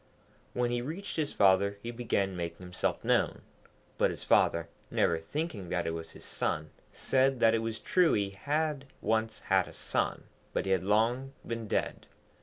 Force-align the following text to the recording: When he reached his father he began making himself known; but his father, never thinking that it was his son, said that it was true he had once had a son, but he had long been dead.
When 0.55 0.71
he 0.71 0.81
reached 0.81 1.17
his 1.17 1.31
father 1.31 1.77
he 1.83 1.91
began 1.91 2.35
making 2.35 2.65
himself 2.65 3.03
known; 3.05 3.43
but 3.99 4.09
his 4.09 4.23
father, 4.23 4.67
never 4.89 5.19
thinking 5.19 5.69
that 5.69 5.85
it 5.85 5.91
was 5.93 6.09
his 6.13 6.25
son, 6.25 6.71
said 6.91 7.39
that 7.39 7.53
it 7.53 7.59
was 7.59 7.79
true 7.79 8.13
he 8.13 8.31
had 8.31 8.85
once 8.99 9.41
had 9.41 9.67
a 9.67 9.73
son, 9.73 10.23
but 10.53 10.65
he 10.65 10.71
had 10.71 10.81
long 10.81 11.33
been 11.45 11.67
dead. 11.67 12.07